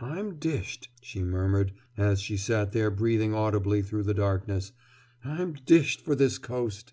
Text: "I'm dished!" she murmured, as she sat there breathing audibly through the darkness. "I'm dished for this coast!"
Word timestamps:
"I'm 0.00 0.36
dished!" 0.36 0.90
she 1.02 1.24
murmured, 1.24 1.72
as 1.96 2.20
she 2.22 2.36
sat 2.36 2.70
there 2.70 2.88
breathing 2.88 3.34
audibly 3.34 3.82
through 3.82 4.04
the 4.04 4.14
darkness. 4.14 4.70
"I'm 5.24 5.54
dished 5.54 6.00
for 6.02 6.14
this 6.14 6.38
coast!" 6.38 6.92